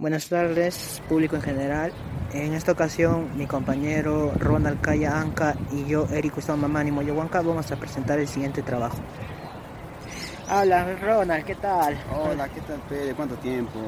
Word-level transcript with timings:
Buenas 0.00 0.30
tardes, 0.30 1.02
público 1.10 1.36
en 1.36 1.42
general. 1.42 1.92
En 2.32 2.54
esta 2.54 2.72
ocasión, 2.72 3.36
mi 3.36 3.44
compañero 3.44 4.32
Ronald 4.38 4.80
Calla 4.80 5.20
Anca 5.20 5.54
y 5.70 5.84
yo, 5.84 6.06
Eric 6.10 6.36
Gustavo 6.36 6.56
Mamani 6.56 6.90
Moyohuanca, 6.90 7.42
vamos 7.42 7.70
a 7.70 7.76
presentar 7.76 8.18
el 8.18 8.26
siguiente 8.26 8.62
trabajo. 8.62 8.96
Hola, 10.50 10.96
Ronald, 11.02 11.44
¿qué 11.44 11.54
tal? 11.54 11.98
Hola, 12.18 12.48
¿qué 12.48 12.62
tal, 12.62 12.80
Pedro? 12.88 13.14
¿Cuánto 13.14 13.34
tiempo? 13.36 13.78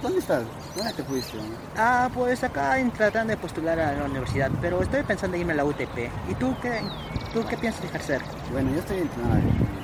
¿Dónde 0.00 0.20
estás? 0.20 0.44
¿Dónde 0.74 0.94
te 0.94 1.04
fuiste? 1.04 1.36
Ah, 1.76 2.08
pues 2.14 2.42
acá 2.42 2.78
tratando 2.96 3.32
de 3.32 3.36
postular 3.36 3.78
a 3.78 3.92
la 3.92 4.04
universidad, 4.06 4.50
pero 4.62 4.80
estoy 4.80 5.02
pensando 5.02 5.34
en 5.34 5.42
irme 5.42 5.52
a 5.52 5.56
la 5.56 5.66
UTP. 5.66 6.08
¿Y 6.30 6.34
tú 6.36 6.56
qué, 6.62 6.80
tú 7.34 7.44
qué 7.46 7.58
piensas 7.58 7.84
ejercer? 7.84 8.22
Bueno, 8.50 8.70
yo 8.72 8.78
estoy 8.78 9.06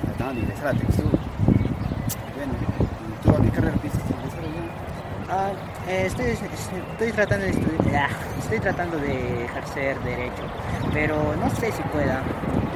tratando 0.05 0.33
de 0.33 0.39
ingresar 0.39 0.67
a 0.69 0.73
Textur. 0.73 1.11
Bueno, 2.35 2.53
¿tú 3.23 3.29
a 3.29 3.41
qué 3.43 3.49
carrera 3.51 3.77
piensas 3.77 4.01
ingresar 4.09 4.66
Ah, 5.29 5.51
eh, 5.89 6.05
estoy, 6.05 6.27
estoy 6.27 7.11
tratando 7.11 7.45
de 7.45 7.51
estudiar, 7.51 8.09
estoy 8.39 8.59
tratando 8.61 8.97
de 8.97 9.43
ejercer 9.43 9.99
derecho, 9.99 10.43
pero 10.93 11.35
no 11.35 11.49
sé 11.49 11.69
si 11.73 11.83
pueda. 11.83 12.23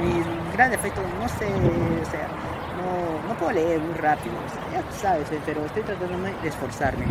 Mi 0.02 0.22
gran 0.52 0.70
defecto, 0.70 1.00
no 1.18 1.26
sé, 1.30 1.46
o 1.46 2.10
sea, 2.10 2.28
no, 2.76 3.26
no 3.26 3.34
puedo 3.38 3.52
leer 3.52 3.80
muy 3.80 3.94
rápido, 3.94 4.34
ya 4.70 4.82
tú 4.82 4.94
sabes, 5.00 5.32
eh, 5.32 5.40
pero 5.46 5.64
estoy 5.64 5.82
tratando 5.82 6.18
de 6.18 6.48
esforzarme. 6.48 7.06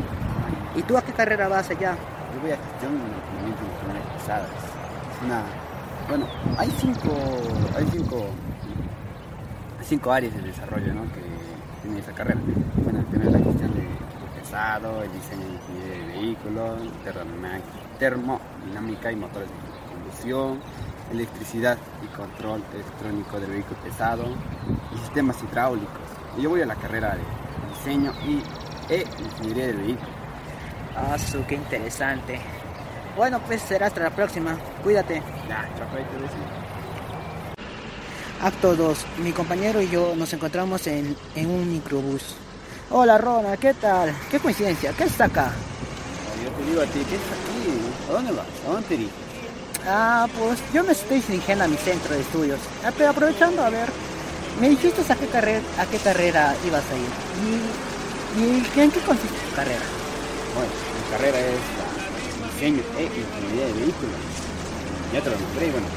¿Y 0.76 0.84
tú 0.84 0.96
a 0.96 1.02
qué 1.02 1.12
carrera 1.12 1.48
vas 1.48 1.72
allá? 1.72 1.96
Yo 2.36 2.42
voy 2.42 2.52
a 2.52 2.58
gestión 2.58 2.94
equipamiento 2.94 3.64
de 3.64 4.18
pesadas. 4.20 4.48
Es 4.48 5.26
una, 5.26 5.42
bueno, 6.08 6.28
hay 6.56 6.70
cinco, 6.78 7.16
hay 7.76 7.88
cinco, 7.92 8.26
cinco 9.82 10.12
áreas 10.12 10.36
de 10.36 10.42
desarrollo, 10.44 10.94
¿no? 10.94 11.02
Que 11.14 11.22
tiene 11.82 12.00
esa 12.00 12.12
carrera. 12.12 12.40
Bueno, 12.84 13.04
la 13.32 13.40
el 14.62 15.12
diseño 15.12 15.46
de 15.48 15.54
ingeniería 15.54 15.98
de 15.98 16.14
vehículos, 16.14 16.82
termodinámica 17.98 19.12
y 19.12 19.16
motores 19.16 19.50
de 19.50 19.56
combustión, 19.92 20.60
electricidad 21.12 21.78
y 22.04 22.08
control 22.16 22.64
electrónico 22.72 23.40
del 23.40 23.52
vehículo 23.52 23.80
pesado 23.82 24.26
y 24.94 24.98
sistemas 25.00 25.38
hidráulicos. 25.44 26.02
Y 26.38 26.44
yo 26.44 26.50
voy 26.50 26.62
a 26.62 26.68
la 26.68 26.76
carrera 26.76 27.16
de 27.16 27.24
diseño 27.74 28.14
y 28.24 28.44
e 28.94 29.06
ingeniería 29.20 29.68
del 29.68 29.78
vehículo. 29.78 30.10
Ah, 30.96 31.18
su, 31.18 31.44
qué 31.46 31.56
interesante. 31.56 32.40
Bueno, 33.18 33.40
pues 33.48 33.62
será 33.64 33.88
hasta 33.88 34.02
la 34.02 34.12
próxima. 34.12 34.58
Cuídate. 34.84 35.24
Ya, 35.50 35.68
Acto 38.42 38.76
2. 38.76 39.06
Mi 39.24 39.32
compañero 39.32 39.82
y 39.82 39.90
yo 39.90 40.14
nos 40.16 40.32
encontramos 40.34 40.86
en, 40.88 41.16
en 41.36 41.50
un 41.50 41.72
microbús. 41.72 42.36
Hola 42.94 43.18
Rona, 43.18 43.56
¿qué 43.56 43.74
tal? 43.74 44.14
Qué 44.30 44.38
coincidencia, 44.38 44.92
¿qué 44.92 45.06
está 45.06 45.24
acá? 45.24 45.50
Yo 46.44 46.50
te 46.52 46.70
digo 46.70 46.82
a 46.82 46.86
ti, 46.86 47.00
¿qué 47.10 47.16
está 47.16 47.36
aquí? 47.40 48.10
¿A 48.10 48.12
dónde 48.12 48.32
vas? 48.34 48.46
¿A 48.68 48.72
dónde 48.74 48.88
te? 48.90 49.08
Ah, 49.88 50.28
pues 50.38 50.60
yo 50.74 50.84
me 50.84 50.92
estoy 50.92 51.22
dirigiendo 51.22 51.64
a 51.64 51.68
mi 51.70 51.78
centro 51.78 52.14
de 52.14 52.20
estudios. 52.20 52.60
Ah, 52.84 52.92
pero 52.98 53.12
aprovechando, 53.12 53.64
a 53.64 53.70
ver, 53.70 53.88
me 54.60 54.68
dijiste 54.68 55.02
a 55.10 55.16
qué 55.16 55.26
carrera, 55.28 55.62
a 55.80 55.86
qué 55.86 56.00
carrera 56.00 56.54
ibas 56.68 56.84
a 56.84 56.98
ir. 56.98 57.08
¿Y, 58.36 58.78
y 58.78 58.82
en 58.82 58.92
qué 58.92 59.00
consiste 59.00 59.40
tu 59.50 59.56
carrera? 59.56 59.86
Bueno, 60.54 60.72
mi 61.00 61.12
carrera 61.16 61.40
es 61.40 62.54
diseño 62.54 62.84
e 62.98 63.04
ingeniería 63.04 63.68
de 63.68 63.74
vehículos. 63.74 64.20
Ya 65.14 65.22
te 65.22 65.30
lo 65.30 65.40
nombré, 65.40 65.72
bueno, 65.72 65.88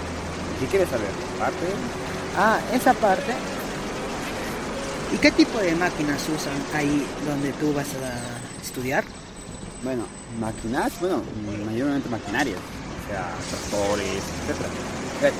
¿qué 0.61 0.67
quieres 0.67 0.89
saber? 0.89 1.11
¿Parte? 1.41 1.67
Ah, 2.39 2.61
esa 2.73 2.95
parte 2.95 3.35
¿Y 5.13 5.17
qué 5.19 5.31
tipo 5.31 5.59
de 5.59 5.75
máquinas 5.75 6.23
usan 6.29 6.55
ahí 6.75 7.07
donde 7.27 7.53
tú 7.53 7.73
vas 7.73 7.89
a 7.95 8.63
estudiar? 8.63 9.05
Bueno, 9.83 10.05
máquinas, 10.41 10.93
bueno, 11.01 11.23
mayormente 11.67 12.09
maquinarias, 12.09 12.59
o 12.59 13.09
sea, 13.11 13.31
tractores, 13.51 14.23
etc. 14.49 15.33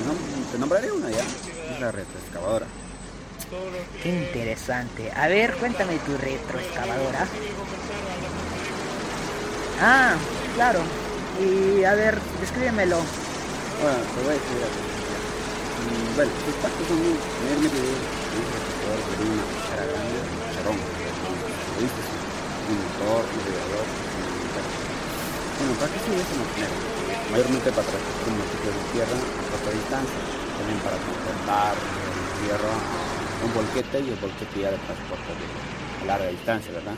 Te 0.51 0.57
nombraré 0.59 0.91
una 0.91 1.09
ya, 1.09 1.23
es 1.73 1.81
la 1.81 1.91
retroexcavadora. 1.91 2.67
Qué 4.01 4.09
interesante. 4.09 5.11
A 5.11 5.27
ver, 5.27 5.53
cuéntame 5.55 5.97
tu 5.99 6.17
retroexcavadora. 6.17 7.27
Ah, 9.81 10.15
claro. 10.55 10.79
Y 11.39 11.83
a 11.83 11.93
ver, 11.95 12.17
descríbemelo. 12.39 12.97
Bueno, 13.81 13.97
te 14.15 14.21
voy 14.21 14.29
a 14.29 14.33
decir 14.33 14.94
Bueno, 15.85 16.33
tus 16.45 16.55
partes 16.65 16.81
son 16.87 16.97
muy 16.97 17.13
una 17.13 17.21
cuchara 19.45 19.85
grande, 19.85 20.17
un 20.17 20.41
cucharón, 20.41 20.81
un 20.81 22.77
motor, 22.81 23.21
un 23.21 23.37
radiador, 23.45 23.85
Bueno, 25.61 25.77
¿para 25.77 25.93
qué 25.93 26.01
sirve 26.01 26.25
ese 26.25 26.41
maquinaria? 26.41 26.73
Mayormente 27.29 27.69
para 27.69 27.85
transportar 27.85 28.33
montículos 28.33 28.81
de 28.81 28.97
tierra 28.97 29.13
a 29.13 29.45
corta 29.45 29.69
distancia, 29.77 30.17
también 30.57 30.81
para 30.81 30.97
transportar 30.97 31.77
tierra 32.41 32.73
a 32.73 33.45
un 33.45 33.53
volquete 33.53 34.01
y 34.01 34.09
el 34.09 34.17
volquete 34.17 34.57
ya 34.57 34.73
de 34.73 34.81
transporte 34.89 35.37
de 35.37 35.45
larga 36.09 36.33
distancia, 36.33 36.73
¿verdad? 36.73 36.97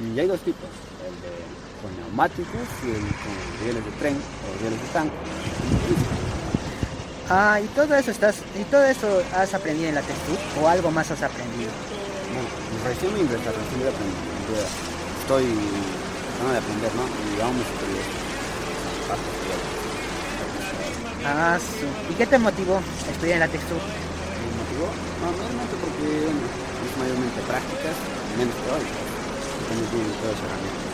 Y 0.00 0.16
hay 0.16 0.32
dos 0.32 0.40
tipos, 0.40 0.72
el 1.04 1.12
de 1.20 1.44
con 1.84 1.92
neumáticos 1.92 2.72
y 2.88 2.90
el 2.96 3.04
con 3.20 3.36
rieles 3.60 3.84
de 3.84 3.92
tren 4.00 4.16
o 4.16 4.48
rieles 4.64 4.80
de 4.80 4.88
tanque. 4.96 6.23
Ah, 7.30 7.58
y 7.58 7.66
todo 7.68 7.94
eso 7.94 8.10
estás, 8.10 8.36
y 8.58 8.64
todo 8.64 8.84
eso 8.84 9.22
has 9.34 9.54
aprendido 9.54 9.88
en 9.88 9.94
la 9.94 10.02
textura 10.02 10.40
o 10.60 10.68
algo 10.68 10.90
más 10.90 11.10
has 11.10 11.22
aprendido. 11.22 11.70
No, 12.36 12.44
recién 12.88 13.14
me 13.14 13.20
ingresé, 13.20 13.48
recién 13.48 13.80
me 13.80 13.88
aprendí. 13.88 14.12
Estoy 15.24 15.44
tratando 16.36 16.52
de 16.52 16.58
aprender, 16.58 16.92
¿no? 16.94 17.04
Y 17.08 17.40
vamos 17.40 17.64
a 17.64 17.84
Ah, 21.26 21.56
sí. 21.58 21.88
¿Y 22.12 22.14
qué 22.14 22.26
te 22.26 22.38
motivó 22.38 22.76
a 22.76 23.10
estudiar 23.10 23.40
en 23.40 23.48
la 23.48 23.48
textura? 23.48 23.80
Me 23.80 24.52
motivó, 24.60 24.92
no, 25.24 25.32
normalmente 25.32 25.72
porque 25.80 26.28
bueno, 26.28 26.44
es 26.44 26.92
mayormente 27.00 27.40
prácticas, 27.48 27.96
menos 28.36 28.52
teóricas. 28.68 29.00
Tienes 29.64 29.88
todas 30.20 30.36
las 30.36 30.44
herramientas 30.44 30.92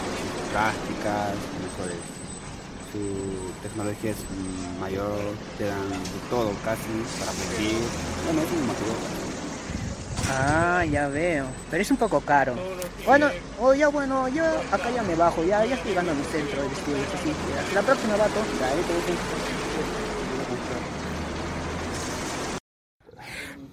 prácticas, 0.55 1.35
mejores 1.59 1.99
tecnología 3.63 4.11
es 4.11 4.17
mayor, 4.81 5.19
te 5.59 5.65
dan 5.65 5.89
de 5.91 5.97
todo 6.29 6.53
casi 6.65 6.89
para 7.19 7.33
vivir. 7.33 7.79
Bueno, 8.25 8.43
eso 8.43 8.55
me 8.55 8.67
motivó. 8.67 9.21
Ah, 10.33 10.85
ya 10.85 11.09
veo. 11.09 11.47
Pero 11.71 11.83
es 11.83 11.91
un 11.91 11.97
poco 11.97 12.21
caro. 12.21 12.55
Bueno, 13.05 13.29
o 13.59 13.75
ya 13.75 13.89
bueno, 13.89 14.29
yo 14.29 14.45
acá 14.71 14.91
ya 14.95 15.03
me 15.03 15.15
bajo, 15.15 15.43
ya, 15.43 15.65
ya 15.65 15.75
estoy 15.75 15.91
llegando 15.91 16.13
a 16.13 16.15
mi 16.15 16.25
centro 16.25 16.63
de 16.63 16.69
estudios. 16.69 17.07
Así 17.15 17.75
la 17.75 17.83
próxima 17.83 18.17
vato. 18.17 18.41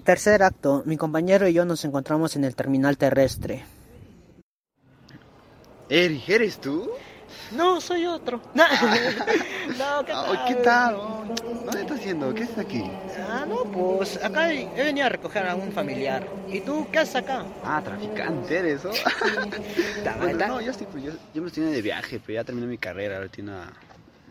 Tercer 0.03 0.41
acto, 0.41 0.83
mi 0.85 0.95
compañero 0.95 1.47
y 1.47 1.53
yo 1.53 1.65
nos 1.65 1.83
encontramos 1.83 2.35
en 2.37 2.45
el 2.45 2.55
terminal 2.55 2.97
terrestre. 2.97 3.65
Eric, 5.89 6.29
¿eres 6.29 6.59
tú? 6.59 6.89
No, 7.51 7.79
soy 7.81 8.05
otro. 8.05 8.41
No, 8.53 8.63
¿qué 10.05 10.11
tal? 10.13 10.45
¿Qué 10.47 10.55
tal? 10.55 10.95
¿Dónde 11.65 11.81
estás 11.81 11.99
haciendo? 11.99 12.33
¿Qué 12.33 12.43
haces 12.43 12.57
aquí? 12.57 12.83
Ah, 13.29 13.45
no, 13.47 13.63
pues 13.65 14.17
acá 14.23 14.51
he 14.53 14.83
venido 14.83 15.05
a 15.05 15.09
recoger 15.09 15.45
a 15.47 15.55
un 15.55 15.71
familiar. 15.71 16.25
¿Y 16.47 16.61
tú 16.61 16.87
qué 16.91 16.99
haces 16.99 17.17
acá? 17.17 17.45
Ah, 17.63 17.81
traficante 17.83 18.57
eres, 18.57 18.85
¿o? 18.85 18.91
no, 20.47 20.61
yo, 20.61 20.71
estoy, 20.71 20.87
pues, 20.87 21.03
yo, 21.03 21.11
yo, 21.33 21.41
me 21.41 21.47
estoy 21.47 21.66
de 21.66 21.81
viaje, 21.81 22.21
pero 22.25 22.39
ya 22.39 22.43
terminé 22.43 22.67
mi 22.67 22.77
carrera, 22.77 23.17
ahora 23.17 23.29
tengo 23.29 23.51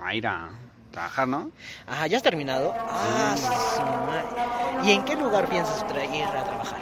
a, 0.00 0.14
ir 0.14 0.26
a 0.26 0.48
trabajar, 0.90 1.28
¿no? 1.28 1.50
Ah, 1.86 2.06
¿ya 2.06 2.16
has 2.16 2.22
terminado? 2.22 2.74
Ah, 2.78 3.34
sí, 3.36 4.88
¿Y 4.88 4.92
en 4.92 5.04
qué 5.04 5.14
lugar 5.16 5.48
piensas 5.48 5.84
ir 6.14 6.24
a 6.24 6.44
trabajar? 6.44 6.80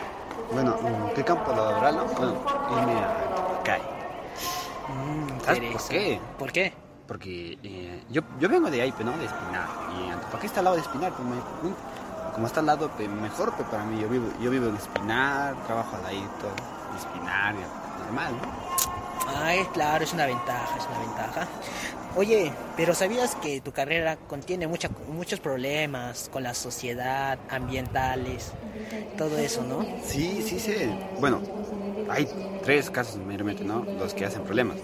Bueno, 0.52 0.78
¿en 0.86 1.14
qué 1.14 1.24
campo 1.24 1.52
laboral? 1.52 1.96
No? 1.96 2.04
Bueno, 2.04 2.40
irme 2.78 2.92
a 2.92 3.62
CAI. 3.64 3.93
Mm, 4.88 5.40
¿Sabes 5.44 5.72
por 5.72 5.88
qué? 5.88 6.20
¿Por 6.38 6.52
qué? 6.52 6.72
Porque 7.06 7.58
eh, 7.62 8.02
yo, 8.10 8.22
yo 8.40 8.48
vengo 8.48 8.70
de 8.70 8.82
ahí, 8.82 8.94
¿no? 9.04 9.16
De 9.18 9.26
Espinar. 9.26 9.68
Y 9.96 10.10
Antofagasta 10.10 10.46
está 10.46 10.60
al 10.60 10.64
lado 10.64 10.76
de 10.76 10.82
Espinar. 10.82 11.12
Como, 11.12 11.34
como 12.34 12.46
está 12.46 12.60
al 12.60 12.66
lado, 12.66 12.90
mejor 13.20 13.52
para 13.52 13.84
mí. 13.84 14.00
Yo 14.00 14.08
vivo, 14.08 14.26
yo 14.40 14.50
vivo 14.50 14.68
en 14.68 14.76
Espinar, 14.76 15.54
trabajo 15.66 15.96
al 15.96 16.02
ladito, 16.02 16.48
Espinar, 16.96 17.54
normal, 18.04 18.32
¿no? 18.40 19.03
Ay, 19.26 19.64
claro, 19.72 20.04
es 20.04 20.12
una 20.12 20.26
ventaja, 20.26 20.76
es 20.78 20.86
una 20.86 20.98
ventaja. 20.98 21.48
Oye, 22.16 22.52
pero 22.76 22.94
¿sabías 22.94 23.34
que 23.36 23.60
tu 23.60 23.72
carrera 23.72 24.16
contiene 24.16 24.68
mucha, 24.68 24.88
muchos 25.08 25.40
problemas 25.40 26.28
con 26.32 26.44
la 26.44 26.54
sociedad, 26.54 27.38
ambientales, 27.50 28.52
todo 29.18 29.36
eso, 29.38 29.64
no? 29.64 29.84
Sí, 30.04 30.42
sí 30.42 30.60
sí. 30.60 30.74
Bueno, 31.18 31.40
hay 32.08 32.28
tres 32.62 32.90
casos 32.90 33.16
mayormente, 33.16 33.64
¿no? 33.64 33.84
Los 33.98 34.14
que 34.14 34.26
hacen 34.26 34.42
problemas. 34.42 34.76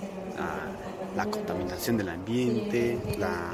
la 1.17 1.27
contaminación 1.27 1.97
del 1.97 2.09
ambiente, 2.09 2.99
la 3.19 3.53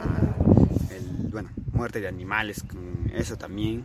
el, 0.90 1.28
bueno, 1.30 1.50
muerte 1.72 2.00
de 2.00 2.08
animales, 2.08 2.64
eso 3.14 3.36
también. 3.36 3.84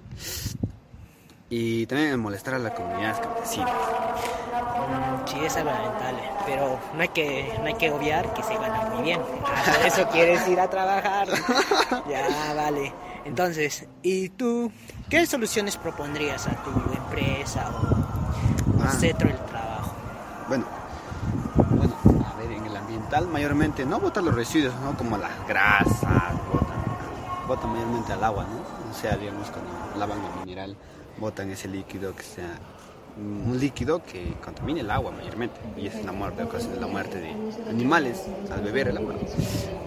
Y 1.53 1.85
también 1.85 2.17
molestar 2.17 2.53
a 2.53 2.59
la 2.59 2.73
comunidad 2.73 3.21
campesina. 3.21 3.65
Mm, 3.67 5.27
Sí, 5.27 5.37
es 5.45 5.55
lamentable, 5.55 6.21
pero 6.45 6.79
no 6.95 7.01
hay 7.01 7.07
que, 7.09 7.53
no 7.59 7.65
hay 7.65 7.73
que 7.75 7.91
obviar 7.91 8.33
que 8.33 8.41
se 8.41 8.55
gana 8.55 8.89
muy 8.93 9.03
bien. 9.03 9.21
Ah, 9.45 9.63
por 9.77 9.85
eso 9.85 10.07
quieres 10.09 10.47
ir 10.47 10.59
a 10.61 10.69
trabajar. 10.69 11.27
Ya, 12.09 12.53
vale. 12.55 12.93
Entonces, 13.25 13.85
¿y 14.01 14.29
tú 14.29 14.71
qué 15.09 15.25
soluciones 15.25 15.75
propondrías 15.77 16.47
a 16.47 16.51
tu 16.63 16.69
empresa 16.69 17.69
o 17.69 18.81
al 18.81 18.87
Ah. 18.87 18.91
centro 18.91 19.27
del 19.27 19.37
trabajo? 19.45 19.91
Bueno, 20.47 20.65
bueno, 21.69 21.93
a 22.33 22.37
ver, 22.37 22.51
en 22.53 22.65
el 22.65 22.75
ambiental 22.77 23.27
mayormente 23.27 23.85
no 23.85 23.99
botan 23.99 24.23
los 24.25 24.33
residuos, 24.35 24.73
¿no? 24.83 24.97
Como 24.97 25.17
las 25.17 25.31
grasas, 25.47 26.33
botan, 26.51 26.83
botan 27.47 27.71
mayormente 27.73 28.13
al 28.13 28.23
agua, 28.23 28.45
¿no? 28.45 28.89
O 28.89 28.93
sea, 28.93 29.17
digamos, 29.17 29.49
cuando 29.51 29.69
lavan 29.97 30.17
el 30.23 30.39
mineral, 30.45 30.75
botan 31.21 31.51
ese 31.51 31.67
líquido 31.67 32.13
que 32.15 32.23
sea 32.23 32.57
un 33.17 33.59
líquido 33.59 34.01
que 34.01 34.33
contamina 34.43 34.79
el 34.79 34.89
agua 34.89 35.11
mayormente 35.11 35.59
y 35.77 35.85
es 35.85 36.03
la 36.03 36.11
muerte, 36.11 36.43
ocasiona 36.43 36.77
la 36.77 36.87
muerte 36.87 37.19
de 37.19 37.29
animales 37.69 38.23
al 38.51 38.61
beber 38.61 38.87
el 38.87 38.97
agua. 38.97 39.13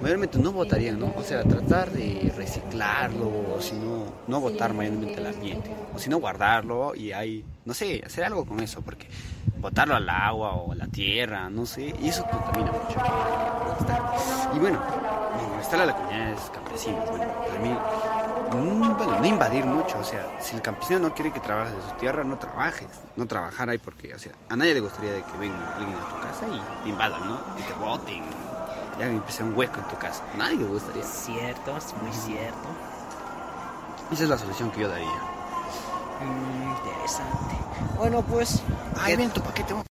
Mayormente 0.01 0.39
no 0.39 0.53
botarían, 0.53 1.01
¿no? 1.01 1.13
O 1.17 1.23
sea, 1.23 1.43
tratar 1.43 1.91
de 1.91 2.33
reciclarlo, 2.37 3.31
o 3.57 3.61
si 3.61 3.75
no, 3.75 4.05
no 4.29 4.41
botar 4.41 4.75
mayormente 4.75 5.17
al 5.19 5.27
ambiente, 5.27 5.75
o 5.95 5.99
si 5.99 6.11
no 6.11 6.19
guardarlo 6.19 6.95
y 6.95 7.13
ahí, 7.13 7.45
no 7.65 7.75
sé, 7.75 8.03
hacer 8.07 8.25
algo 8.25 8.45
con 8.45 8.61
eso, 8.61 8.83
porque 8.83 9.09
botarlo 9.59 9.97
al 9.97 10.09
agua 10.09 10.53
o 10.53 10.73
a 10.73 10.75
la 10.75 10.87
tierra, 10.87 11.49
no 11.49 11.67
sé, 11.67 11.95
y 12.01 12.09
eso 12.09 12.25
contamina 12.31 12.71
mucho. 12.71 13.01
Y 14.55 14.59
bueno, 14.59 14.81
está 15.61 15.87
la 15.87 15.95
comunidades 15.95 16.51
campesinas, 16.53 17.09
bueno, 17.11 17.25
para 17.49 17.61
mí, 17.61 17.75
bueno, 18.51 19.19
no 19.21 19.27
invadir 19.27 19.65
mucho, 19.65 19.99
o 19.99 20.05
sea, 20.05 20.27
si 20.41 20.57
el 20.57 20.63
campesino 20.63 20.99
no 21.01 21.15
quiere 21.15 21.33
que 21.33 21.41
trabajes 21.41 21.75
de 21.75 21.83
su 21.83 21.91
tierra, 21.97 22.25
no 22.25 22.37
trabajes, 22.39 22.87
no 23.17 23.27
trabajar 23.27 23.69
ahí 23.69 23.79
porque, 23.79 24.15
o 24.15 24.19
sea, 24.19 24.33
a 24.49 24.57
nadie 24.57 24.75
le 24.75 24.81
gustaría 24.81 25.13
de 25.13 25.23
que 25.23 25.37
venga 25.39 25.57
alguien 25.77 25.97
a 25.97 26.09
tu 26.09 26.21
casa 26.21 26.47
y 26.49 26.83
te 26.85 26.89
invadan, 26.91 27.27
¿no? 27.29 27.39
Y 27.59 27.63
te 27.63 27.73
boten, 27.75 28.23
y 28.99 29.03
hagan 29.03 29.17
empezar 29.17 29.47
un 29.47 29.57
hueco 29.57 29.79
en 29.81 29.89
tu 29.89 29.97
casa, 29.97 30.23
a 30.35 30.37
nadie 30.37 30.57
le 30.57 30.65
gustaría. 30.67 31.03
Cierto, 31.05 31.77
es 31.77 31.95
muy 32.03 32.13
cierto. 32.13 32.69
Esa 34.13 34.23
es 34.25 34.29
la 34.29 34.39
solución 34.39 34.71
que 34.71 34.81
yo 34.83 34.89
daría. 34.89 35.09
Mm, 36.21 36.71
interesante. 36.77 37.55
Bueno, 37.99 38.23
pues... 38.23 38.63
Ay, 39.01 39.13
¿qué- 39.13 39.17
ven 39.17 39.31
tu 39.31 39.41
paquete, 39.41 39.75